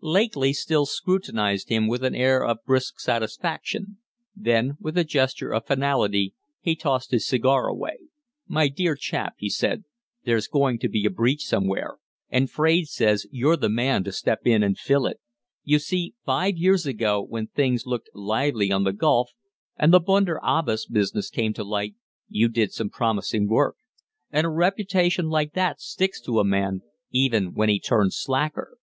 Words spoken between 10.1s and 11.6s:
"there's going to be a breach